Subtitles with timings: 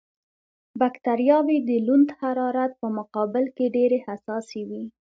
[0.79, 4.83] بکټریاوې د لوند حرارت په مقابل کې ډېرې حساسې وي.